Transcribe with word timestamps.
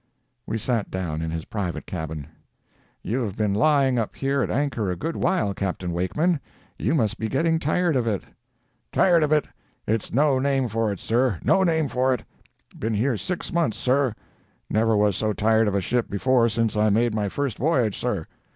We 0.47 0.57
sat 0.57 0.89
down 0.89 1.21
in 1.21 1.29
his 1.29 1.45
private 1.45 1.85
cabin. 1.85 2.25
"You 3.03 3.21
have 3.21 3.35
been 3.35 3.53
lying 3.53 3.99
up 3.99 4.15
here 4.15 4.41
at 4.41 4.49
anchor 4.49 4.89
a 4.89 4.95
good 4.95 5.15
while, 5.15 5.53
Capt. 5.53 5.87
Wakeman. 5.87 6.39
You 6.79 6.95
must 6.95 7.19
be 7.19 7.29
getting 7.29 7.59
tired 7.59 7.95
of 7.95 8.07
it." 8.07 8.23
"Tired 8.91 9.21
of 9.21 9.31
it! 9.31 9.45
It's 9.87 10.11
no 10.11 10.39
name 10.39 10.69
for 10.69 10.91
it, 10.91 10.99
sir—no 10.99 11.61
name 11.61 11.87
for 11.87 12.15
it. 12.15 12.23
Been 12.79 12.95
here 12.95 13.15
six 13.15 13.53
months 13.53 13.77
sir. 13.77 14.15
Never 14.71 14.97
was 14.97 15.15
so 15.15 15.33
tired 15.33 15.67
of 15.67 15.75
a 15.75 15.81
ship 15.81 16.09
before 16.09 16.49
since 16.49 16.75
I 16.75 16.89
made 16.89 17.13
my 17.13 17.29
first 17.29 17.59
voyage, 17.59 17.95
sir. 17.99 18.25